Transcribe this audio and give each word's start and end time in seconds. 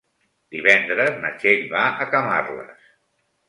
Divendres 0.55 1.21
na 1.25 1.31
Txell 1.43 1.63
va 1.77 1.87
a 2.07 2.11
Camarles. 2.17 2.93